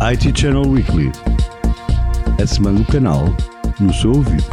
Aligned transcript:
IT 0.00 0.32
Channel 0.40 0.64
Weekly. 0.64 1.10
A 2.40 2.46
semana 2.46 2.78
do 2.78 2.84
canal 2.84 3.24
no 3.80 3.92
seu 3.92 4.12
ouvido. 4.12 4.44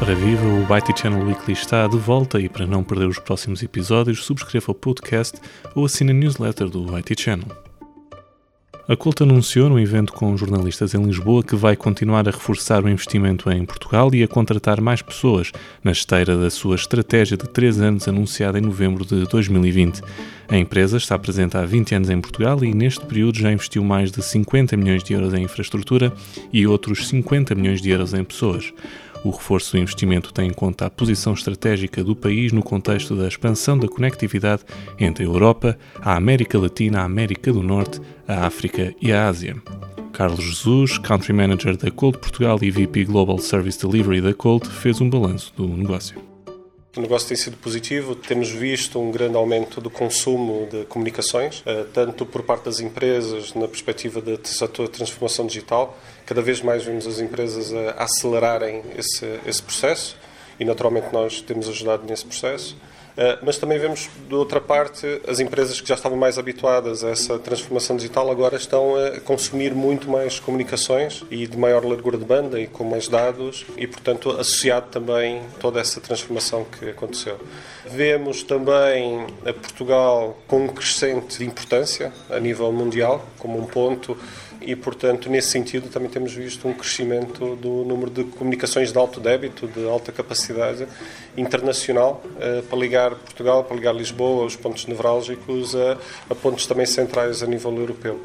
Para 0.00 0.14
viva, 0.14 0.42
o 0.42 0.74
IT 0.74 0.98
Channel 0.98 1.26
Weekly 1.26 1.52
está 1.52 1.86
de 1.86 1.98
volta 1.98 2.40
e 2.40 2.48
para 2.48 2.66
não 2.66 2.82
perder 2.82 3.08
os 3.08 3.18
próximos 3.18 3.62
episódios, 3.62 4.24
subscreva 4.24 4.72
o 4.72 4.74
podcast 4.74 5.38
ou 5.74 5.84
assine 5.84 6.12
a 6.12 6.14
newsletter 6.14 6.70
do 6.70 6.96
IT 6.96 7.20
Channel. 7.20 7.71
A 8.88 8.96
Colt 8.96 9.22
anunciou 9.22 9.68
num 9.68 9.78
evento 9.78 10.12
com 10.12 10.36
jornalistas 10.36 10.92
em 10.92 11.00
Lisboa 11.04 11.44
que 11.44 11.54
vai 11.54 11.76
continuar 11.76 12.26
a 12.26 12.32
reforçar 12.32 12.84
o 12.84 12.88
investimento 12.88 13.48
em 13.48 13.64
Portugal 13.64 14.12
e 14.12 14.24
a 14.24 14.28
contratar 14.28 14.80
mais 14.80 15.00
pessoas, 15.00 15.52
na 15.84 15.92
esteira 15.92 16.36
da 16.36 16.50
sua 16.50 16.74
estratégia 16.74 17.36
de 17.36 17.48
3 17.48 17.80
anos 17.80 18.08
anunciada 18.08 18.58
em 18.58 18.62
novembro 18.62 19.04
de 19.04 19.24
2020. 19.26 20.02
A 20.48 20.58
empresa 20.58 20.96
está 20.96 21.16
presente 21.16 21.56
há 21.56 21.64
20 21.64 21.94
anos 21.94 22.10
em 22.10 22.20
Portugal 22.20 22.62
e 22.64 22.74
neste 22.74 23.06
período 23.06 23.38
já 23.38 23.52
investiu 23.52 23.84
mais 23.84 24.10
de 24.10 24.20
50 24.20 24.76
milhões 24.76 25.04
de 25.04 25.14
euros 25.14 25.32
em 25.32 25.44
infraestrutura 25.44 26.12
e 26.52 26.66
outros 26.66 27.06
50 27.06 27.54
milhões 27.54 27.80
de 27.80 27.88
euros 27.88 28.12
em 28.12 28.24
pessoas. 28.24 28.72
O 29.24 29.30
reforço 29.30 29.72
do 29.72 29.78
investimento 29.78 30.32
tem 30.32 30.48
em 30.48 30.52
conta 30.52 30.86
a 30.86 30.90
posição 30.90 31.32
estratégica 31.32 32.02
do 32.02 32.16
país 32.16 32.52
no 32.52 32.62
contexto 32.62 33.14
da 33.14 33.28
expansão 33.28 33.78
da 33.78 33.88
conectividade 33.88 34.62
entre 34.98 35.24
a 35.24 35.28
Europa, 35.28 35.78
a 36.00 36.16
América 36.16 36.58
Latina, 36.58 37.00
a 37.00 37.04
América 37.04 37.52
do 37.52 37.62
Norte, 37.62 38.00
a 38.26 38.46
África 38.46 38.92
e 39.00 39.12
a 39.12 39.28
Ásia. 39.28 39.56
Carlos 40.12 40.44
Jesus, 40.44 40.98
Country 40.98 41.32
Manager 41.32 41.76
da 41.76 41.90
Colt 41.90 42.18
Portugal 42.18 42.58
e 42.60 42.70
VP 42.70 43.04
Global 43.04 43.38
Service 43.38 43.80
Delivery 43.80 44.20
da 44.20 44.34
Colt, 44.34 44.66
fez 44.66 45.00
um 45.00 45.08
balanço 45.08 45.52
do 45.56 45.66
negócio. 45.68 46.31
O 46.94 47.00
negócio 47.00 47.26
tem 47.26 47.36
sido 47.38 47.56
positivo, 47.56 48.14
temos 48.14 48.50
visto 48.50 49.00
um 49.00 49.10
grande 49.10 49.34
aumento 49.34 49.80
do 49.80 49.88
consumo 49.88 50.68
de 50.70 50.84
comunicações, 50.84 51.62
eh, 51.64 51.86
tanto 51.90 52.26
por 52.26 52.42
parte 52.42 52.66
das 52.66 52.80
empresas 52.80 53.54
na 53.54 53.66
perspectiva 53.66 54.20
da 54.20 54.36
transformação 54.36 55.46
digital. 55.46 55.98
Cada 56.26 56.42
vez 56.42 56.60
mais 56.60 56.84
vemos 56.84 57.06
as 57.06 57.18
empresas 57.18 57.72
a 57.72 58.04
acelerarem 58.04 58.82
esse, 58.94 59.24
esse 59.46 59.62
processo 59.62 60.18
e, 60.60 60.66
naturalmente, 60.66 61.06
nós 61.14 61.40
temos 61.40 61.66
ajudado 61.66 62.06
nesse 62.06 62.26
processo. 62.26 62.76
Eh, 63.16 63.38
mas 63.42 63.58
também 63.58 63.78
vemos, 63.78 64.08
de 64.28 64.34
outra 64.34 64.60
parte, 64.60 65.20
as 65.26 65.38
empresas 65.40 65.80
que 65.80 65.88
já 65.88 65.94
estavam 65.94 66.16
mais 66.16 66.38
habituadas 66.38 67.04
a 67.04 67.10
essa 67.10 67.38
transformação 67.38 67.96
digital 67.96 68.30
agora 68.30 68.56
estão 68.56 68.96
a 68.96 69.20
consumir 69.20 69.74
muito 69.74 70.10
mais 70.10 70.40
comunicações 70.40 71.22
e 71.30 71.46
de 71.46 71.56
maior 71.58 71.84
largura 71.84 72.16
de 72.16 72.24
banda 72.24 72.58
e 72.58 72.66
com 72.66 72.84
mais 72.84 73.08
dados 73.08 73.66
e, 73.76 73.86
portanto, 73.86 74.30
associado 74.30 74.86
também 74.90 75.42
toda 75.60 75.80
essa 75.80 76.00
transformação 76.00 76.64
que 76.64 76.90
aconteceu. 76.90 77.38
Vemos 77.84 78.42
também 78.42 79.26
a 79.44 79.52
Portugal 79.52 80.38
com 80.46 80.64
um 80.64 80.68
crescente 80.68 81.38
de 81.38 81.44
importância 81.44 82.12
a 82.30 82.40
nível 82.40 82.72
mundial, 82.72 83.26
como 83.38 83.58
um 83.58 83.66
ponto 83.66 84.16
e, 84.64 84.76
portanto, 84.76 85.28
nesse 85.28 85.48
sentido, 85.48 85.88
também 85.88 86.08
temos 86.08 86.32
visto 86.32 86.66
um 86.68 86.72
crescimento 86.72 87.56
do 87.56 87.84
número 87.84 88.10
de 88.10 88.24
comunicações 88.24 88.92
de 88.92 88.98
alto 88.98 89.18
débito, 89.20 89.66
de 89.66 89.86
alta 89.88 90.12
capacidade 90.12 90.86
internacional, 91.36 92.22
eh, 92.40 92.62
para 92.68 92.78
ligar 92.78 93.01
Portugal, 93.10 93.64
para 93.64 93.76
ligar 93.76 93.94
Lisboa, 93.94 94.46
os 94.46 94.56
pontos 94.56 94.86
nevrálgicos, 94.86 95.74
a, 95.74 95.98
a 96.30 96.34
pontos 96.34 96.66
também 96.66 96.86
centrais 96.86 97.42
a 97.42 97.46
nível 97.46 97.74
europeu. 97.76 98.20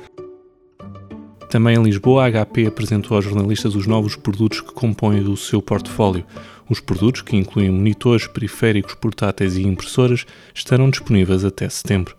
Também 1.50 1.78
em 1.78 1.84
Lisboa, 1.84 2.28
a 2.28 2.32
HP 2.32 2.68
apresentou 2.68 3.16
aos 3.16 3.24
jornalistas 3.24 3.74
os 3.74 3.88
novos 3.88 4.16
produtos 4.16 4.60
que 4.62 4.74
compõem 4.74 5.22
o 5.22 5.38
seu 5.38 5.62
portfólio. 5.62 6.26
Os 6.70 6.82
produtos, 6.82 7.22
que 7.22 7.38
incluem 7.38 7.72
monitores, 7.72 8.28
periféricos, 8.28 8.94
portáteis 8.96 9.56
e 9.56 9.64
impressoras, 9.64 10.26
estarão 10.54 10.90
disponíveis 10.90 11.46
até 11.46 11.70
setembro. 11.70 12.16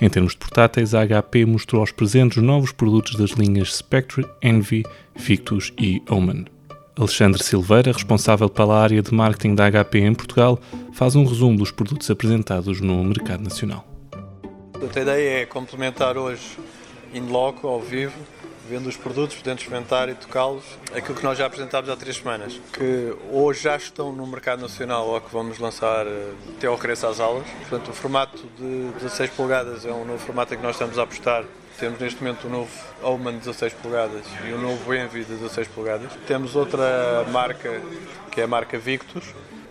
Em 0.00 0.10
termos 0.10 0.32
de 0.32 0.38
portáteis, 0.38 0.94
a 0.94 1.06
HP 1.06 1.46
mostrou 1.46 1.80
aos 1.80 1.92
presentes 1.92 2.38
os 2.38 2.42
novos 2.42 2.72
produtos 2.72 3.14
das 3.14 3.30
linhas 3.30 3.76
Spectre, 3.76 4.26
Envy, 4.42 4.82
Victus 5.14 5.72
e 5.78 6.02
Omen. 6.10 6.46
Alexandre 6.96 7.42
Silveira, 7.42 7.90
responsável 7.90 8.48
pela 8.48 8.78
área 8.78 9.02
de 9.02 9.14
marketing 9.14 9.54
da 9.54 9.70
HP 9.70 10.00
em 10.00 10.14
Portugal, 10.14 10.58
faz 10.92 11.16
um 11.16 11.24
resumo 11.24 11.56
dos 11.56 11.70
produtos 11.70 12.10
apresentados 12.10 12.80
no 12.80 13.02
mercado 13.02 13.42
nacional. 13.42 13.86
A 14.74 15.00
ideia 15.00 15.42
é 15.42 15.46
complementar 15.46 16.18
hoje, 16.18 16.58
in 17.14 17.28
loco, 17.28 17.66
ao 17.66 17.80
vivo, 17.80 18.12
vendo 18.68 18.86
os 18.88 18.96
produtos, 18.96 19.36
podendo 19.36 19.58
experimentar 19.58 20.08
e 20.08 20.14
tocá-los, 20.14 20.64
aquilo 20.94 21.14
que 21.14 21.24
nós 21.24 21.38
já 21.38 21.46
apresentámos 21.46 21.90
há 21.90 21.96
três 21.96 22.16
semanas, 22.16 22.60
que 22.72 23.14
hoje 23.30 23.62
já 23.62 23.76
estão 23.76 24.12
no 24.12 24.26
mercado 24.26 24.62
nacional 24.62 25.08
ou 25.08 25.20
que 25.20 25.32
vamos 25.32 25.58
lançar 25.58 26.06
eh, 26.06 26.32
até 26.56 26.66
ao 26.66 26.76
regresso 26.76 27.06
às 27.06 27.20
aulas. 27.20 27.46
Portanto, 27.68 27.88
o 27.90 27.92
formato 27.92 28.38
de 28.56 28.92
16 29.00 29.30
polegadas 29.30 29.84
é 29.84 29.92
um 29.92 30.04
novo 30.04 30.18
formato 30.18 30.54
em 30.54 30.56
que 30.56 30.62
nós 30.62 30.76
estamos 30.76 30.98
a 30.98 31.02
apostar. 31.02 31.44
Temos 31.78 31.98
neste 31.98 32.22
momento 32.22 32.46
o 32.46 32.50
novo 32.50 32.70
Oman 33.02 33.38
16 33.38 33.72
polegadas 33.74 34.24
e 34.46 34.52
o 34.52 34.58
novo 34.58 34.94
Envy 34.94 35.24
de 35.24 35.34
16 35.34 35.68
polegadas. 35.68 36.12
Temos 36.26 36.54
outra 36.54 37.24
marca, 37.30 37.80
que 38.30 38.40
é 38.40 38.44
a 38.44 38.46
marca 38.46 38.78
Victus. 38.78 39.24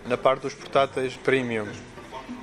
Na 0.06 0.16
parte 0.16 0.42
dos 0.42 0.54
portáteis 0.54 1.16
premium, 1.16 1.66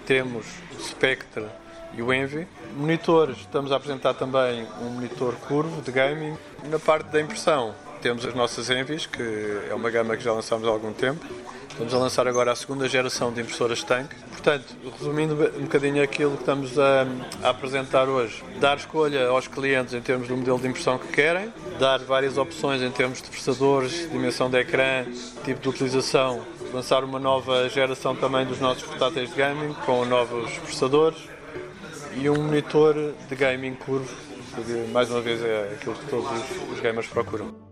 temos 0.05 0.45
Spectre 0.79 1.45
e 1.93 2.01
o 2.01 2.13
Envy. 2.13 2.47
Monitores, 2.75 3.37
estamos 3.37 3.71
a 3.71 3.75
apresentar 3.75 4.13
também 4.13 4.67
um 4.81 4.89
monitor 4.89 5.35
curvo 5.47 5.81
de 5.81 5.91
gaming. 5.91 6.37
Na 6.65 6.79
parte 6.79 7.09
da 7.09 7.19
impressão, 7.19 7.73
temos 8.01 8.25
as 8.25 8.33
nossas 8.33 8.69
Envys, 8.69 9.05
que 9.05 9.23
é 9.69 9.73
uma 9.73 9.89
gama 9.89 10.15
que 10.15 10.23
já 10.23 10.31
lançamos 10.33 10.67
há 10.67 10.71
algum 10.71 10.93
tempo. 10.93 11.25
Estamos 11.69 11.93
a 11.93 11.97
lançar 11.97 12.27
agora 12.27 12.51
a 12.51 12.55
segunda 12.55 12.89
geração 12.89 13.31
de 13.31 13.41
impressoras 13.41 13.81
tanque. 13.83 14.13
Portanto, 14.31 14.75
resumindo 14.97 15.33
um 15.33 15.61
bocadinho 15.61 16.03
aquilo 16.03 16.31
que 16.31 16.41
estamos 16.41 16.77
a, 16.77 17.07
a, 17.41 17.49
apresentar 17.49 18.09
hoje, 18.09 18.43
dar 18.59 18.77
escolha 18.77 19.27
aos 19.27 19.47
clientes 19.47 19.93
em 19.93 20.01
termos 20.01 20.27
do 20.27 20.35
modelo 20.35 20.59
de 20.59 20.67
impressão 20.67 20.97
que 20.97 21.07
querem, 21.07 21.53
dar 21.79 21.99
várias 21.99 22.37
opções 22.37 22.81
em 22.81 22.91
termos 22.91 23.21
de 23.21 23.29
processadores, 23.29 24.09
dimensão 24.11 24.49
de 24.49 24.57
ecrã, 24.57 25.05
tipo 25.45 25.61
de 25.61 25.69
utilização, 25.69 26.41
lançar 26.73 27.03
uma 27.03 27.19
nova 27.19 27.69
geração 27.69 28.15
também 28.15 28.45
dos 28.45 28.59
nossos 28.59 28.83
portáteis 28.83 29.29
de 29.29 29.35
gaming 29.35 29.73
com 29.85 30.03
novos 30.03 30.51
processadores, 30.57 31.17
e 32.15 32.29
um 32.29 32.43
monitor 32.43 33.13
de 33.27 33.35
gaming 33.35 33.75
curvo, 33.75 34.15
que 34.55 34.91
mais 34.91 35.09
uma 35.09 35.21
vez 35.21 35.43
é 35.43 35.73
aquilo 35.73 35.95
que 35.95 36.05
todos 36.07 36.29
os 36.71 36.79
gamers 36.79 37.07
procuram. 37.07 37.68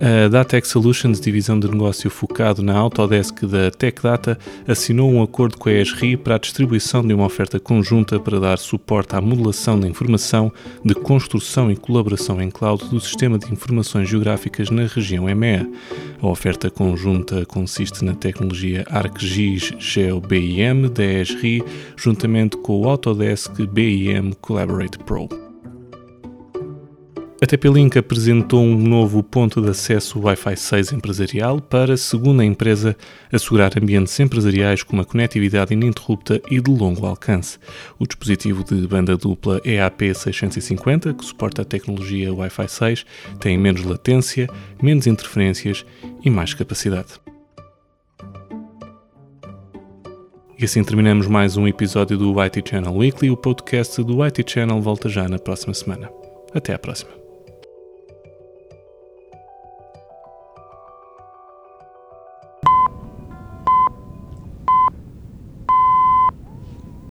A 0.00 0.28
Datex 0.28 0.68
Solutions, 0.68 1.20
divisão 1.20 1.58
de 1.58 1.70
negócio 1.70 2.10
focado 2.10 2.62
na 2.62 2.76
Autodesk 2.76 3.44
da 3.46 3.70
TechData, 3.70 4.36
assinou 4.66 5.10
um 5.10 5.22
acordo 5.22 5.56
com 5.56 5.68
a 5.68 5.72
ESRI 5.72 6.16
para 6.16 6.34
a 6.34 6.38
distribuição 6.38 7.06
de 7.06 7.14
uma 7.14 7.24
oferta 7.24 7.60
conjunta 7.60 8.18
para 8.18 8.40
dar 8.40 8.58
suporte 8.58 9.14
à 9.14 9.20
modelação 9.20 9.78
da 9.78 9.86
informação, 9.86 10.52
de 10.84 10.94
construção 10.94 11.70
e 11.70 11.76
colaboração 11.76 12.42
em 12.42 12.50
cloud 12.50 12.84
do 12.88 13.00
sistema 13.00 13.38
de 13.38 13.52
informações 13.52 14.08
geográficas 14.08 14.68
na 14.68 14.86
região 14.86 15.28
EMEA. 15.28 15.66
A 16.20 16.26
oferta 16.26 16.68
conjunta 16.68 17.46
consiste 17.46 18.04
na 18.04 18.14
tecnologia 18.14 18.84
ArcGIS 18.90 19.74
GeoBIM 19.78 20.88
da 20.92 21.04
ESRI, 21.04 21.62
juntamente 21.96 22.56
com 22.56 22.80
o 22.80 22.88
Autodesk 22.88 23.64
BIM 23.66 24.32
Collaborate 24.40 24.98
Pro. 24.98 25.43
A 27.44 27.46
TP-Link 27.46 27.98
apresentou 27.98 28.64
um 28.64 28.74
novo 28.74 29.22
ponto 29.22 29.60
de 29.60 29.68
acesso 29.68 30.18
Wi-Fi 30.18 30.56
6 30.56 30.92
empresarial 30.92 31.60
para, 31.60 31.94
segundo 31.94 32.40
a 32.40 32.44
empresa, 32.44 32.96
assegurar 33.30 33.70
ambientes 33.76 34.18
empresariais 34.18 34.82
com 34.82 34.94
uma 34.94 35.04
conectividade 35.04 35.74
ininterrupta 35.74 36.40
e 36.50 36.58
de 36.58 36.70
longo 36.70 37.04
alcance. 37.04 37.58
O 37.98 38.06
dispositivo 38.06 38.64
de 38.64 38.86
banda 38.86 39.14
dupla 39.14 39.60
EAP650, 39.60 41.14
que 41.14 41.22
suporta 41.22 41.60
a 41.60 41.66
tecnologia 41.66 42.32
Wi-Fi 42.32 42.66
6, 42.66 43.06
tem 43.38 43.58
menos 43.58 43.84
latência, 43.84 44.48
menos 44.82 45.06
interferências 45.06 45.84
e 46.24 46.30
mais 46.30 46.54
capacidade. 46.54 47.20
E 50.58 50.64
assim 50.64 50.82
terminamos 50.82 51.26
mais 51.26 51.58
um 51.58 51.68
episódio 51.68 52.16
do 52.16 52.40
IT 52.40 52.62
Channel 52.70 52.96
Weekly. 52.96 53.30
O 53.30 53.36
podcast 53.36 54.02
do 54.02 54.22
IT 54.24 54.50
Channel 54.50 54.80
volta 54.80 55.10
já 55.10 55.28
na 55.28 55.38
próxima 55.38 55.74
semana. 55.74 56.08
Até 56.54 56.72
à 56.72 56.78
próxima. 56.78 57.23